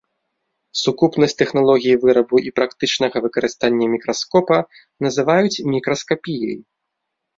[0.83, 4.57] Сукупнасць тэхналогій вырабу і практычнага выкарыстання мікраскопа
[5.07, 6.57] называюць мікраскапіяй.